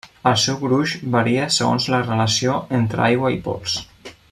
El 0.29 0.37
seu 0.43 0.55
gruix 0.61 0.93
varia 1.15 1.43
segons 1.57 1.87
la 1.95 2.01
relació 2.07 2.57
entre 2.79 3.05
aigua 3.11 3.35
i 3.37 3.39
pols. 3.51 3.79